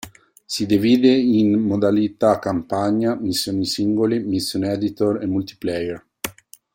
Si 0.47 0.65
divide 0.65 1.09
in: 1.13 1.59
modalità 1.59 2.39
campagna, 2.39 3.13
missioni 3.15 3.67
singole, 3.67 4.17
mission 4.17 4.63
editor 4.63 5.21
e 5.21 5.27
multiplayer. 5.27 6.03